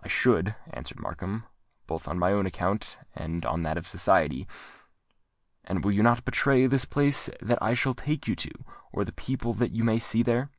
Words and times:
"I 0.00 0.06
should," 0.06 0.54
answered 0.72 1.00
Markham; 1.00 1.42
"both 1.88 2.06
on 2.06 2.20
my 2.20 2.30
own 2.30 2.46
account 2.46 2.96
and 3.16 3.44
on 3.44 3.62
that 3.62 3.76
of 3.76 3.88
society." 3.88 4.46
"And 5.64 5.84
you 5.84 5.90
will 5.90 6.04
not 6.04 6.24
betray 6.24 6.68
the 6.68 6.86
place 6.88 7.28
that 7.42 7.60
I 7.60 7.74
shall 7.74 7.94
take 7.94 8.28
you 8.28 8.36
to, 8.36 8.52
or 8.92 9.04
the 9.04 9.10
people 9.10 9.52
that 9.54 9.72
you 9.72 9.82
may 9.82 9.98
see 9.98 10.22
there?" 10.22 10.50